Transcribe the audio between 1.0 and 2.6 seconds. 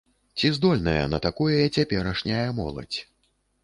на такое цяперашняя